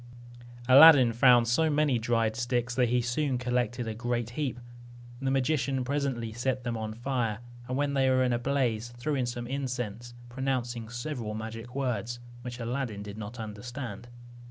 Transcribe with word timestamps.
Aladdin 0.67 1.13
found 1.13 1.47
so 1.47 1.69
many 1.69 1.99
dried 1.99 2.35
sticks, 2.35 2.73
that 2.73 2.89
he 2.89 3.01
soon 3.01 3.37
collected 3.37 3.87
a 3.87 3.93
great 3.93 4.31
heap. 4.31 4.59
The 5.21 5.29
magician 5.29 5.83
presently 5.83 6.33
set 6.33 6.63
them 6.63 6.75
on 6.75 6.95
fire; 6.95 7.37
and 7.67 7.77
when 7.77 7.93
they 7.93 8.09
were 8.09 8.23
in 8.23 8.33
a 8.33 8.39
blaze, 8.39 8.89
threw 8.97 9.13
in 9.13 9.27
some 9.27 9.45
incense, 9.45 10.15
pronouncing 10.27 10.89
several 10.89 11.35
magical 11.35 11.75
words, 11.79 12.19
which 12.41 12.59
Aladdin 12.59 13.03
did 13.03 13.19
not 13.19 13.39
understand. 13.39 14.07